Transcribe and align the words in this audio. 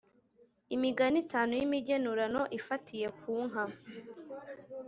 imigani 0.75 1.17
itanu 1.25 1.51
y’imigenurano 1.59 2.41
ifatiye 2.59 3.07
ku 3.19 3.31
nka. 3.47 3.63